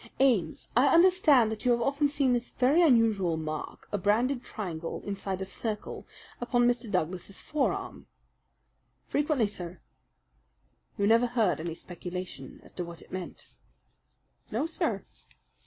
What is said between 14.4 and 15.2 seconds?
"No, sir."